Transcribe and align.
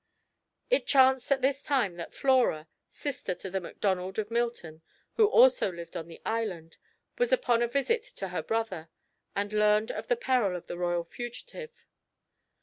It 0.71 0.87
chanced 0.87 1.31
at 1.31 1.43
this 1.43 1.61
time 1.61 1.97
that 1.97 2.11
Flora, 2.11 2.67
sister 2.87 3.35
to 3.35 3.51
the 3.51 3.59
Macdonald 3.61 4.17
of 4.17 4.31
Milton, 4.31 4.81
who 5.13 5.27
also 5.27 5.71
lived 5.71 5.95
on 5.95 6.07
the 6.07 6.19
island, 6.25 6.77
was 7.19 7.31
upon 7.31 7.61
a 7.61 7.67
visit 7.67 8.01
to 8.15 8.29
her 8.29 8.41
brother, 8.41 8.89
and 9.35 9.53
learned 9.53 9.91
of 9.91 10.07
the 10.07 10.17
peril 10.17 10.55
of 10.57 10.65
the 10.65 10.79
royal 10.79 11.03
fugitive. 11.03 11.85